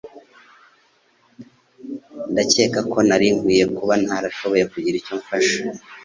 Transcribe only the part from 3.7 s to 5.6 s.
kuba narashoboye kugira icyo mfasha.